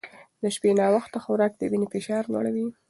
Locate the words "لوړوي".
2.33-2.67